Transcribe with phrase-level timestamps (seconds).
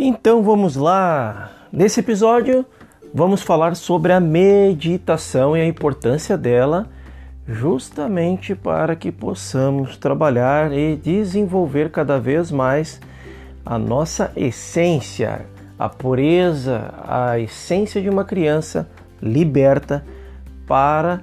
[0.00, 1.50] Então vamos lá.
[1.72, 2.64] Nesse episódio
[3.12, 6.86] vamos falar sobre a meditação e a importância dela,
[7.48, 13.00] justamente para que possamos trabalhar e desenvolver cada vez mais
[13.66, 15.44] a nossa essência,
[15.76, 18.88] a pureza, a essência de uma criança
[19.20, 20.06] liberta
[20.64, 21.22] para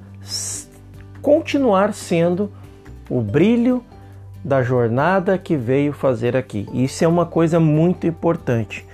[1.21, 2.51] continuar sendo
[3.10, 3.82] o brilho
[4.46, 6.68] da jornada que veio fazer aqui.
[6.71, 8.86] Isso é uma coisa muito importante.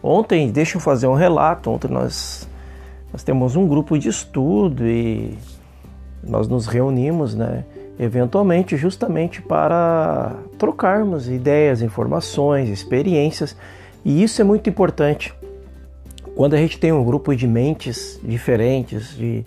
[0.00, 1.68] Ontem, deixa eu fazer um relato.
[1.68, 2.48] Ontem nós,
[3.12, 5.36] nós temos um grupo de estudo e
[6.22, 7.64] nós nos reunimos, né?
[7.98, 13.56] Eventualmente, justamente para trocarmos ideias, informações, experiências.
[14.04, 15.34] E isso é muito importante.
[16.36, 19.44] Quando a gente tem um grupo de mentes diferentes, de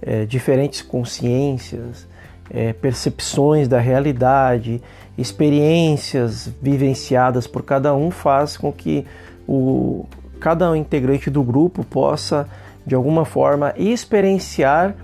[0.00, 2.08] é, diferentes consciências,
[2.50, 4.82] é, percepções da realidade,
[5.16, 9.06] experiências vivenciadas por cada um faz com que
[9.46, 10.06] o,
[10.40, 12.48] cada integrante do grupo possa
[12.86, 14.94] de alguma forma experienciar,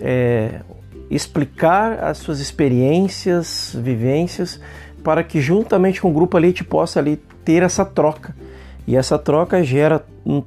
[0.00, 0.60] é,
[1.10, 4.60] explicar as suas experiências, vivências,
[5.02, 8.34] para que juntamente com o grupo ali a gente possa ali ter essa troca.
[8.86, 10.42] E essa troca gera um,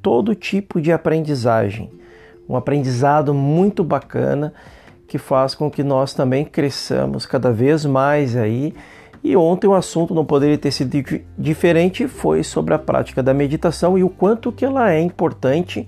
[0.00, 1.90] todo tipo de aprendizagem,
[2.48, 4.52] um aprendizado muito bacana
[5.12, 8.72] que faz com que nós também cresçamos cada vez mais aí.
[9.22, 10.96] E ontem o assunto não poderia ter sido
[11.36, 15.86] diferente, foi sobre a prática da meditação e o quanto que ela é importante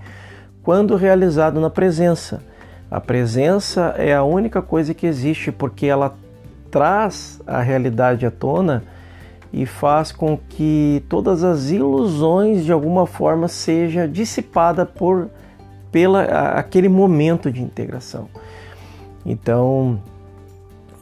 [0.62, 2.42] quando realizado na presença.
[2.90, 6.14] A presença é a única coisa que existe porque ela
[6.70, 8.84] traz a realidade à tona
[9.50, 15.30] e faz com que todas as ilusões de alguma forma seja dissipada por
[15.90, 16.24] pela
[16.58, 18.28] aquele momento de integração.
[19.24, 20.00] Então,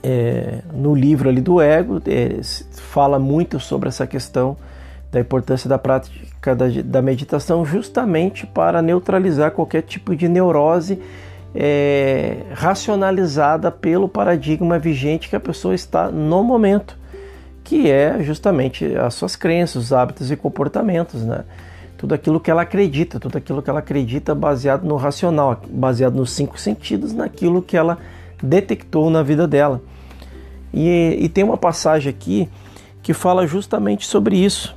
[0.03, 2.41] é, no livro ali do ego, é,
[2.81, 4.57] fala muito sobre essa questão
[5.11, 10.99] da importância da prática da, da meditação justamente para neutralizar qualquer tipo de neurose
[11.55, 16.97] é, racionalizada pelo paradigma vigente que a pessoa está no momento,
[17.63, 21.45] que é justamente as suas crenças, os hábitos e comportamentos, né?
[22.03, 26.33] Tudo aquilo que ela acredita, tudo aquilo que ela acredita baseado no racional, baseado nos
[26.33, 27.97] cinco sentidos, naquilo que ela
[28.43, 29.81] detectou na vida dela.
[30.75, 32.49] E, e tem uma passagem aqui
[33.05, 34.75] que fala justamente sobre isso.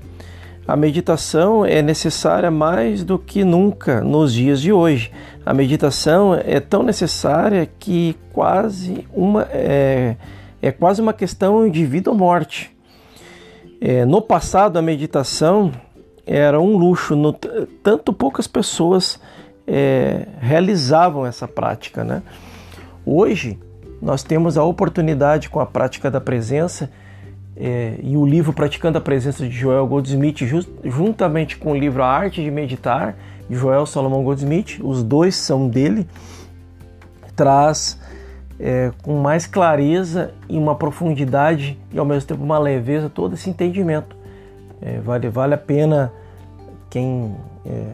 [0.67, 5.11] A meditação é necessária mais do que nunca nos dias de hoje.
[5.43, 10.15] A meditação é tão necessária que quase uma é,
[10.61, 12.71] é quase uma questão de vida ou morte.
[13.81, 15.71] É, no passado, a meditação
[16.25, 19.19] era um luxo, no, tanto poucas pessoas
[19.67, 22.23] é, realizavam essa prática, né?
[23.05, 23.59] Hoje,
[24.01, 26.89] nós temos a oportunidade com a prática da presença
[27.55, 32.03] é, e o livro Praticando a Presença de Joel Goldsmith, just, juntamente com o livro
[32.03, 33.15] A Arte de Meditar,
[33.49, 36.07] de Joel Salomão Goldsmith, os dois são dele,
[37.35, 37.99] traz
[38.59, 43.49] é, com mais clareza e uma profundidade e ao mesmo tempo uma leveza todo esse
[43.49, 44.14] entendimento.
[44.85, 46.13] É, vale, vale a pena
[46.91, 47.35] quem
[47.65, 47.87] é,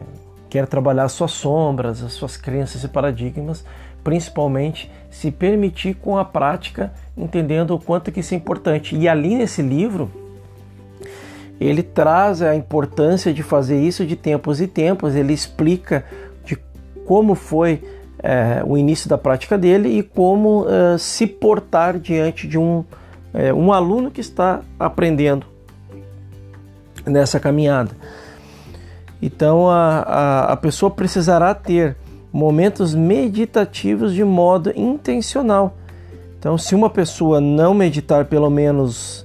[0.50, 3.64] quer trabalhar as suas sombras, as suas crenças e paradigmas,
[4.04, 8.94] principalmente se permitir com a prática, entendendo o quanto que isso é importante.
[8.94, 10.10] E ali nesse livro,
[11.58, 16.04] ele traz a importância de fazer isso de tempos e tempos, ele explica
[16.44, 16.58] de
[17.06, 17.82] como foi
[18.22, 22.84] é, o início da prática dele e como é, se portar diante de um,
[23.32, 25.51] é, um aluno que está aprendendo
[27.06, 27.90] nessa caminhada.
[29.20, 31.96] Então a, a, a pessoa precisará ter
[32.32, 35.76] momentos meditativos de modo intencional.
[36.38, 39.24] Então, se uma pessoa não meditar pelo menos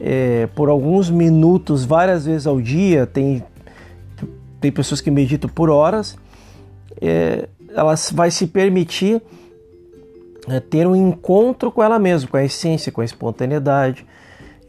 [0.00, 3.44] é, por alguns minutos, várias vezes ao dia, tem,
[4.60, 6.16] tem pessoas que meditam por horas,
[7.02, 9.20] é, ela vai se permitir
[10.48, 14.06] é, ter um encontro com ela mesma, com a essência, com a espontaneidade.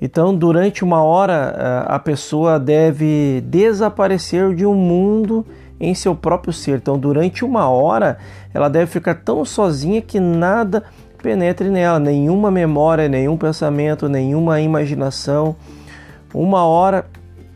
[0.01, 5.45] Então, durante uma hora, a pessoa deve desaparecer de um mundo
[5.79, 6.77] em seu próprio ser.
[6.77, 8.17] Então, durante uma hora,
[8.53, 10.83] ela deve ficar tão sozinha que nada
[11.21, 15.55] penetre nela, nenhuma memória, nenhum pensamento, nenhuma imaginação.
[16.33, 17.05] Uma hora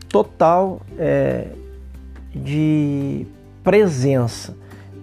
[0.08, 1.48] total é,
[2.34, 3.26] de
[3.62, 4.56] presença.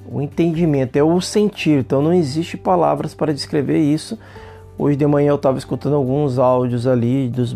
[0.10, 4.18] O entendimento é o sentir, então não existe palavras para descrever isso.
[4.80, 7.56] Hoje de manhã eu estava escutando alguns áudios ali dos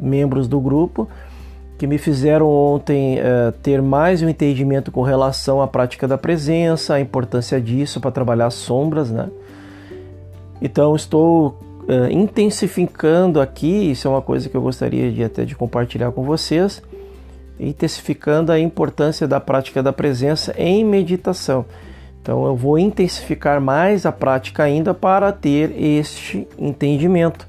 [0.00, 1.08] membros do grupo
[1.76, 6.94] que me fizeram ontem uh, ter mais um entendimento com relação à prática da presença,
[6.94, 9.30] a importância disso para trabalhar as sombras, né?
[10.60, 11.58] Então estou
[11.88, 16.22] uh, intensificando aqui, isso é uma coisa que eu gostaria de até de compartilhar com
[16.22, 16.82] vocês,
[17.58, 21.64] intensificando a importância da prática da presença em meditação.
[22.22, 27.48] Então eu vou intensificar mais a prática ainda para ter este entendimento.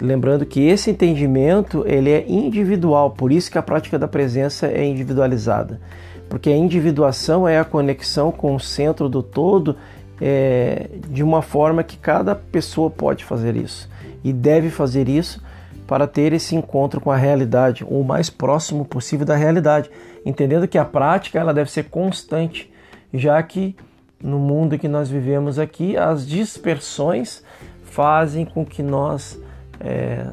[0.00, 4.84] Lembrando que esse entendimento ele é individual, por isso que a prática da presença é
[4.84, 5.80] individualizada.
[6.28, 9.76] Porque a individuação é a conexão com o centro do todo
[10.20, 13.88] é, de uma forma que cada pessoa pode fazer isso
[14.24, 15.42] e deve fazer isso
[15.86, 19.88] para ter esse encontro com a realidade, o mais próximo possível da realidade,
[20.24, 22.70] entendendo que a prática ela deve ser constante,
[23.12, 23.76] já que
[24.22, 27.42] no mundo que nós vivemos aqui as dispersões
[27.84, 29.40] fazem com que nós
[29.80, 30.26] é,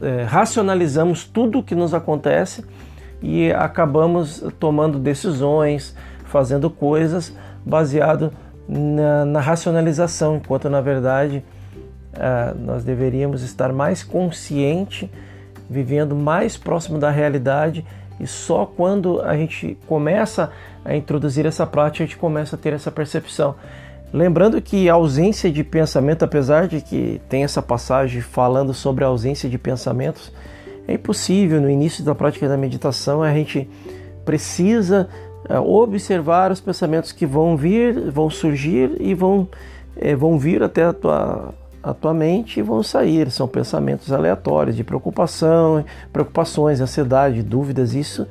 [0.00, 2.64] é, racionalizamos tudo o que nos acontece
[3.22, 7.34] e acabamos tomando decisões, fazendo coisas
[7.64, 8.32] baseado
[8.68, 11.42] na, na racionalização, enquanto na verdade
[12.12, 15.10] é, nós deveríamos estar mais consciente,
[15.68, 17.84] vivendo mais próximo da realidade
[18.18, 20.50] e só quando a gente começa
[20.84, 23.54] a introduzir essa prática a gente começa a ter essa percepção.
[24.12, 29.08] Lembrando que a ausência de pensamento, apesar de que tem essa passagem falando sobre a
[29.08, 30.32] ausência de pensamentos,
[30.86, 33.68] é impossível no início da prática da meditação, a gente
[34.24, 35.08] precisa
[35.48, 39.48] é, observar os pensamentos que vão vir, vão surgir e vão,
[39.96, 41.52] é, vão vir até a tua,
[41.86, 43.30] a tua mente e vão sair.
[43.30, 48.26] São pensamentos aleatórios de preocupação, preocupações, ansiedade, dúvidas, isso,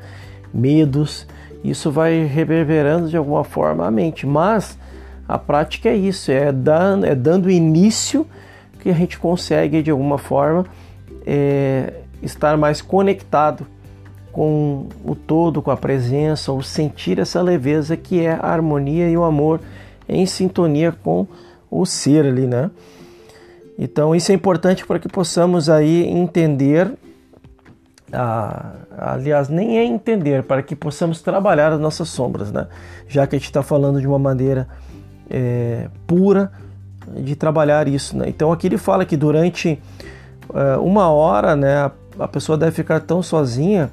[0.54, 1.26] medos.
[1.64, 4.28] Isso vai reverberando de alguma forma a mente.
[4.28, 4.78] Mas
[5.26, 8.28] a prática é isso, é dando, é dando início
[8.82, 10.66] que a gente consegue de alguma forma
[11.26, 13.66] é, estar mais conectado
[14.34, 19.16] com o todo, com a presença, ou sentir essa leveza que é a harmonia e
[19.16, 19.62] o amor
[20.10, 21.26] em sintonia com
[21.72, 22.70] o ser ali, né?
[23.78, 26.94] Então isso é importante para que possamos aí entender,
[28.12, 32.68] ah, aliás, nem é entender, para que possamos trabalhar as nossas sombras, né?
[33.08, 34.68] Já que a gente está falando de uma maneira
[35.30, 36.52] é, pura
[37.08, 38.18] de trabalhar isso.
[38.18, 38.26] Né?
[38.30, 39.80] Então aqui ele fala que durante
[40.54, 43.92] é, uma hora né, a, a pessoa deve ficar tão sozinha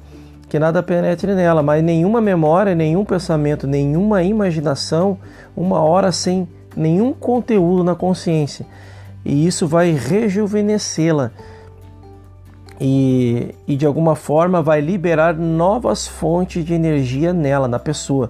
[0.49, 5.17] que nada penetre nela, mas nenhuma memória, nenhum pensamento, nenhuma imaginação,
[5.55, 8.65] uma hora sem nenhum conteúdo na consciência.
[9.25, 11.31] E isso vai rejuvenescê-la
[12.79, 18.29] e, e de alguma forma vai liberar novas fontes de energia nela, na pessoa,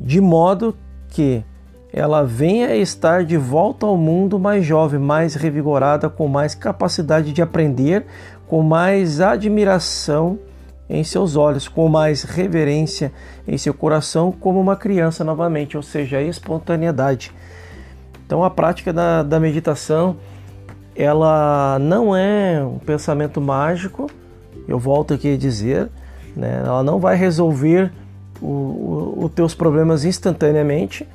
[0.00, 0.76] de modo
[1.08, 1.44] que
[1.92, 7.32] ela venha a estar de volta ao mundo mais jovem, mais revigorada, com mais capacidade
[7.32, 8.06] de aprender,
[8.48, 10.38] com mais admiração
[10.88, 13.12] em seus olhos, com mais reverência
[13.46, 17.32] em seu coração, como uma criança novamente, ou seja, a espontaneidade.
[18.32, 20.16] Então a prática da, da meditação
[20.96, 24.10] ela não é um pensamento mágico,
[24.66, 25.90] eu volto aqui a dizer,
[26.34, 26.62] né?
[26.64, 27.92] ela não vai resolver
[28.40, 31.06] os teus problemas instantaneamente,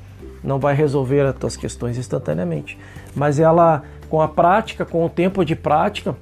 [0.44, 2.78] não vai resolver as tuas questões instantaneamente,
[3.16, 6.14] mas ela com a prática, com o tempo de prática,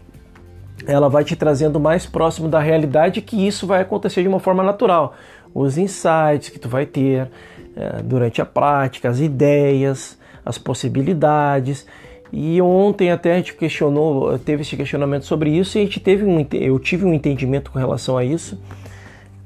[0.87, 4.63] ela vai te trazendo mais próximo da realidade que isso vai acontecer de uma forma
[4.63, 5.15] natural.
[5.53, 7.29] Os insights que tu vai ter
[7.77, 10.17] é, durante a prática, as ideias,
[10.47, 11.85] as possibilidades.
[12.33, 16.25] E ontem até a gente questionou, teve esse questionamento sobre isso e a gente teve
[16.25, 18.59] um, eu tive um entendimento com relação a isso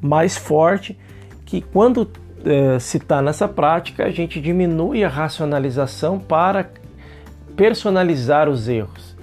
[0.00, 0.99] mais forte
[1.45, 2.09] que quando
[2.45, 6.71] é, se está nessa prática, a gente diminui a racionalização para
[7.54, 9.14] personalizar os erros.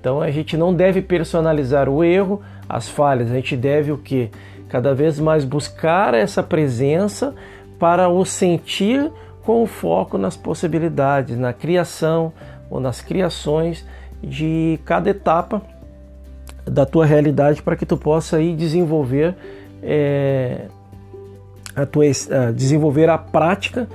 [0.00, 4.30] Então a gente não deve personalizar o erro, as falhas, a gente deve o que?
[4.68, 7.34] Cada vez mais buscar essa presença
[7.78, 9.12] para o sentir
[9.46, 12.32] com o foco nas possibilidades, na criação
[12.68, 13.86] ou nas criações
[14.20, 15.62] de cada etapa
[16.64, 19.36] da tua realidade para que tu possa aí desenvolver
[19.80, 20.66] é,
[21.76, 23.88] a tua, a desenvolver a prática,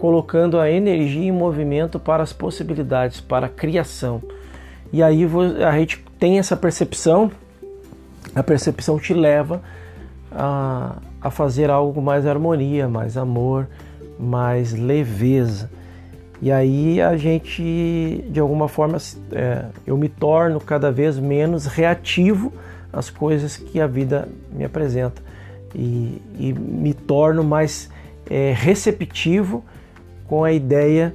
[0.00, 4.22] colocando a energia em movimento para as possibilidades, para a criação.
[4.90, 5.28] E aí
[5.66, 7.30] a gente tem essa percepção,
[8.34, 9.60] a percepção te leva
[10.32, 13.68] a, a fazer algo com mais harmonia, mais amor,
[14.18, 15.70] mais leveza.
[16.40, 18.98] E aí a gente, de alguma forma,
[19.32, 22.52] é, eu me torno cada vez menos reativo
[22.92, 25.20] às coisas que a vida me apresenta
[25.74, 27.90] e, e me torno mais
[28.30, 29.64] é, receptivo
[30.26, 31.14] com a ideia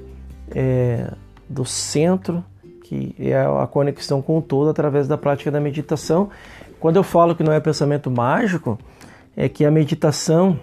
[0.52, 1.12] é,
[1.48, 2.44] do centro,
[2.84, 6.30] que é a conexão com o todo através da prática da meditação.
[6.80, 8.78] Quando eu falo que não é pensamento mágico,
[9.38, 10.60] é que a meditação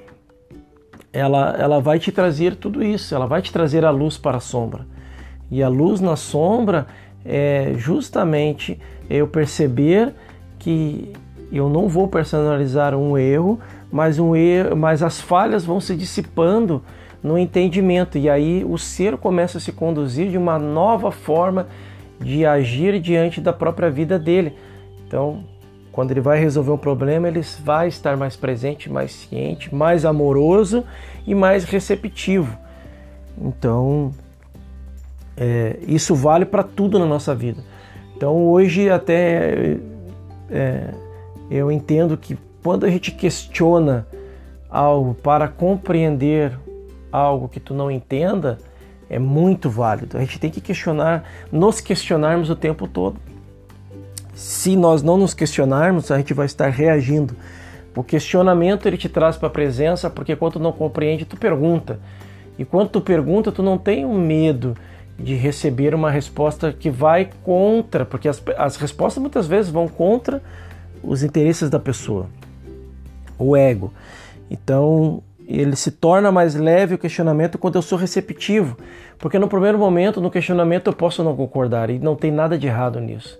[1.12, 4.40] ela, ela vai te trazer tudo isso, ela vai te trazer a luz para a
[4.40, 4.86] sombra.
[5.50, 6.86] E a luz na sombra
[7.24, 10.14] é justamente eu perceber
[10.58, 11.12] que
[11.52, 13.58] eu não vou personalizar um erro,
[13.90, 16.82] mas, um erro, mas as falhas vão se dissipando
[17.22, 21.66] no entendimento e aí o ser começa a se conduzir de uma nova forma
[22.20, 24.54] de agir diante da própria vida dele.
[25.06, 25.44] Então,
[25.92, 30.84] quando ele vai resolver um problema, ele vai estar mais presente, mais ciente, mais amoroso
[31.26, 32.56] e mais receptivo.
[33.40, 34.12] Então,
[35.36, 37.62] é, isso vale para tudo na nossa vida.
[38.16, 39.78] Então, hoje, até
[40.50, 40.94] é,
[41.50, 44.06] eu entendo que quando a gente questiona
[44.68, 46.56] algo para compreender
[47.10, 48.58] algo que tu não entenda,
[49.08, 50.16] é muito válido.
[50.16, 53.16] A gente tem que questionar, nos questionarmos o tempo todo.
[54.34, 57.34] Se nós não nos questionarmos, a gente vai estar reagindo.
[57.94, 61.98] O questionamento ele te traz para a presença, porque quando tu não compreende, tu pergunta.
[62.58, 64.76] E quando tu pergunta, tu não tem um medo
[65.18, 70.42] de receber uma resposta que vai contra, porque as, as respostas muitas vezes vão contra
[71.02, 72.26] os interesses da pessoa,
[73.38, 73.92] o ego.
[74.50, 78.78] Então, ele se torna mais leve o questionamento quando eu sou receptivo,
[79.18, 82.66] porque no primeiro momento, no questionamento, eu posso não concordar e não tem nada de
[82.66, 83.38] errado nisso.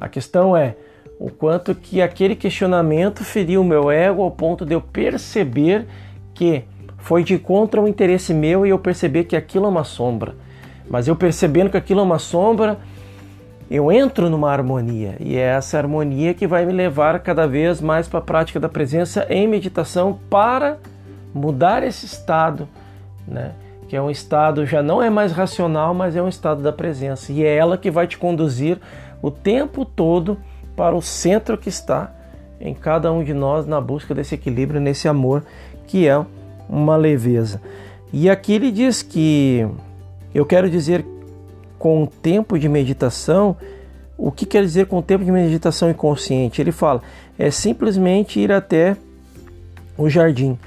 [0.00, 0.76] A questão é
[1.18, 5.86] o quanto que aquele questionamento feriu o meu ego ao ponto de eu perceber
[6.32, 6.64] que
[6.96, 10.34] foi de contra o interesse meu e eu perceber que aquilo é uma sombra.
[10.88, 12.78] Mas eu percebendo que aquilo é uma sombra,
[13.70, 18.08] eu entro numa harmonia e é essa harmonia que vai me levar cada vez mais
[18.08, 20.78] para a prática da presença em meditação para
[21.32, 22.66] mudar esse estado,
[23.28, 23.52] né?
[23.90, 27.32] que é um estado já não é mais racional, mas é um estado da presença.
[27.32, 28.78] E é ela que vai te conduzir
[29.22, 30.38] o tempo todo
[30.76, 32.12] para o centro que está
[32.60, 35.44] em cada um de nós na busca desse equilíbrio, nesse amor
[35.86, 36.24] que é
[36.68, 37.60] uma leveza.
[38.12, 39.66] E aqui ele diz que
[40.34, 41.04] eu quero dizer
[41.78, 43.56] com o tempo de meditação,
[44.16, 46.60] o que quer dizer com o tempo de meditação inconsciente?
[46.60, 47.02] Ele fala,
[47.38, 48.96] é simplesmente ir até
[49.96, 50.58] o jardim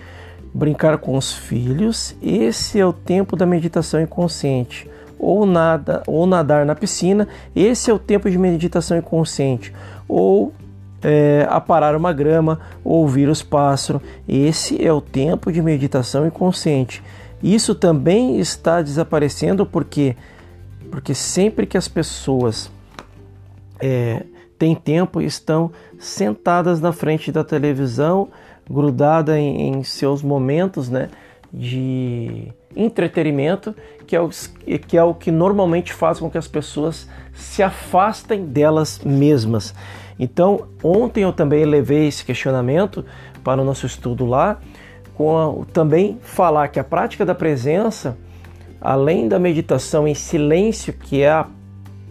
[0.54, 4.88] brincar com os filhos, esse é o tempo da meditação inconsciente.
[5.24, 9.74] Ou nada, ou nadar na piscina, esse é o tempo de meditação inconsciente.
[10.06, 10.54] Ou
[11.02, 17.02] é, aparar uma grama, ouvir os pássaros, esse é o tempo de meditação inconsciente.
[17.42, 20.16] Isso também está desaparecendo porque
[20.90, 22.70] porque sempre que as pessoas
[23.80, 24.24] é,
[24.60, 28.28] têm tempo estão sentadas na frente da televisão
[28.70, 31.10] grudada em, em seus momentos né,
[31.52, 33.76] de entretenimento,
[34.06, 34.30] que é, o,
[34.88, 39.74] que é o que normalmente faz com que as pessoas se afastem delas mesmas.
[40.20, 43.06] Então, ontem eu também levei esse questionamento
[43.44, 44.60] para o nosso estudo lá,
[45.16, 48.18] com a, também falar que a prática da presença,
[48.80, 51.48] além da meditação em silêncio, que é a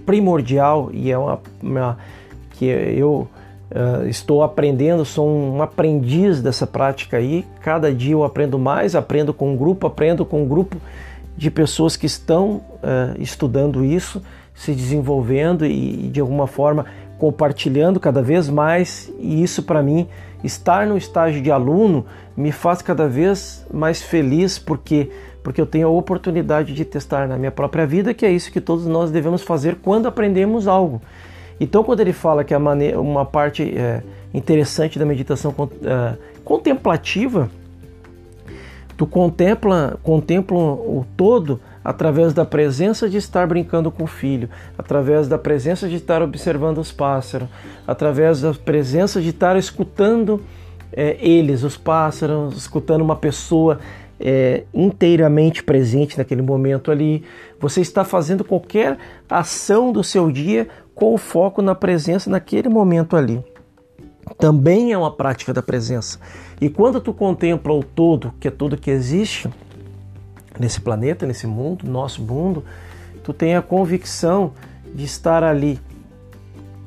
[0.04, 1.99] primordial e é uma, uma
[2.52, 3.28] que eu
[3.73, 7.47] Uh, estou aprendendo, sou um aprendiz dessa prática aí.
[7.62, 10.76] Cada dia eu aprendo mais, aprendo com um grupo, aprendo com um grupo
[11.35, 14.23] de pessoas que estão uh, estudando isso,
[14.55, 16.85] se desenvolvendo e, de alguma forma
[17.19, 19.11] compartilhando cada vez mais.
[19.19, 20.07] E isso para mim,
[20.45, 22.05] estar no estágio de aluno,
[22.37, 25.11] me faz cada vez mais feliz porque
[25.43, 28.61] porque eu tenho a oportunidade de testar na minha própria vida, que é isso que
[28.61, 31.02] todos nós devemos fazer quando aprendemos algo.
[31.62, 34.02] Então, quando ele fala que maneira, uma parte é,
[34.35, 35.54] interessante da meditação
[35.85, 37.49] é, contemplativa,
[38.97, 45.28] tu contempla, contempla o todo através da presença de estar brincando com o filho, através
[45.28, 47.49] da presença de estar observando os pássaros,
[47.87, 50.42] através da presença de estar escutando
[50.92, 53.78] é, eles, os pássaros, escutando uma pessoa
[54.23, 57.25] é, inteiramente presente naquele momento ali.
[57.61, 58.97] Você está fazendo qualquer
[59.28, 63.44] ação do seu dia com o foco na presença naquele momento ali.
[64.38, 66.18] Também é uma prática da presença.
[66.61, 69.49] E quando tu contempla o todo, que é tudo que existe
[70.58, 72.64] nesse planeta, nesse mundo, nosso mundo,
[73.22, 74.52] tu tem a convicção
[74.94, 75.80] de estar ali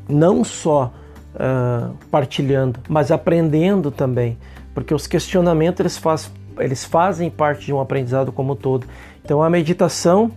[0.08, 0.94] não só
[1.36, 4.38] uh, partilhando, mas aprendendo também,
[4.74, 8.88] porque os questionamentos eles, faz, eles fazem parte de um aprendizado como um todo.
[9.24, 10.32] Então a meditação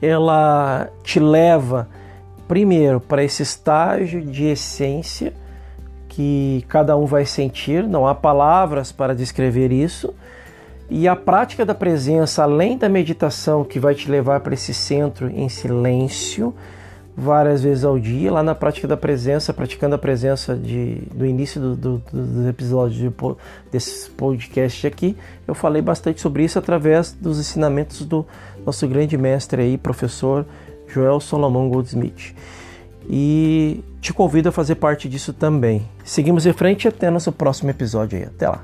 [0.00, 1.88] ela te leva
[2.48, 5.34] primeiro para esse estágio de essência
[6.08, 10.12] que cada um vai sentir, não há palavras para descrever isso.
[10.90, 15.30] E a prática da presença, além da meditação que vai te levar para esse centro
[15.30, 16.54] em silêncio,
[17.14, 21.60] várias vezes ao dia, lá na prática da presença, praticando a presença de, do início
[21.60, 23.12] do, do, dos episódios de,
[23.70, 28.24] desse podcast aqui, eu falei bastante sobre isso através dos ensinamentos do
[28.64, 30.46] nosso grande mestre aí, professor
[30.88, 32.34] Joel Solomon Goldsmith.
[33.10, 35.88] e te convido a fazer parte disso também.
[36.04, 38.24] Seguimos em frente e até nosso próximo episódio aí.
[38.24, 38.62] Até lá.